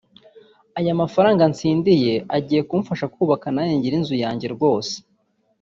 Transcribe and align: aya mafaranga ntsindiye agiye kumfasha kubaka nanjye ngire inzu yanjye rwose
aya 0.79 0.99
mafaranga 1.01 1.43
ntsindiye 1.51 2.13
agiye 2.37 2.61
kumfasha 2.69 3.05
kubaka 3.15 3.45
nanjye 3.53 3.73
ngire 3.77 3.95
inzu 3.99 4.15
yanjye 4.23 4.47
rwose 4.55 4.93